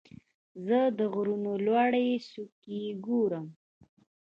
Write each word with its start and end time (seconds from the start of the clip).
زه 0.65 0.79
د 0.97 0.99
غرونو 1.13 1.51
لوړې 1.65 2.07
څوکې 2.29 2.81
ګورم. 3.05 3.45